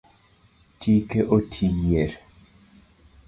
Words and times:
Tike 0.79 1.19
oti 1.35 1.65
yier 1.81 2.11